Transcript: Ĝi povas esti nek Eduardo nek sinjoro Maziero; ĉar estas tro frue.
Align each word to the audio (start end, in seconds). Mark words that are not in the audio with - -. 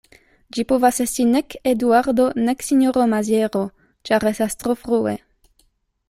Ĝi 0.55 0.63
povas 0.69 0.99
esti 1.03 1.25
nek 1.33 1.55
Eduardo 1.71 2.25
nek 2.47 2.65
sinjoro 2.69 3.05
Maziero; 3.11 3.61
ĉar 4.11 4.25
estas 4.31 4.57
tro 4.63 4.75
frue. 4.85 5.13